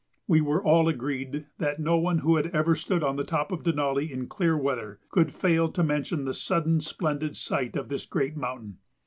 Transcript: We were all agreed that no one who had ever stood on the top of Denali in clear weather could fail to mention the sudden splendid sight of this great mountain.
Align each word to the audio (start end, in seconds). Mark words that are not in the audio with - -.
We 0.27 0.41
were 0.41 0.63
all 0.63 0.87
agreed 0.89 1.45
that 1.59 1.79
no 1.79 1.95
one 1.95 2.17
who 2.25 2.35
had 2.35 2.47
ever 2.55 2.73
stood 2.73 3.03
on 3.03 3.17
the 3.17 3.23
top 3.23 3.51
of 3.51 3.61
Denali 3.61 4.09
in 4.09 4.25
clear 4.27 4.57
weather 4.57 4.99
could 5.09 5.31
fail 5.31 5.71
to 5.73 5.83
mention 5.83 6.25
the 6.25 6.33
sudden 6.33 6.81
splendid 6.81 7.37
sight 7.37 7.75
of 7.75 7.87
this 7.87 8.07
great 8.07 8.35
mountain. 8.35 8.79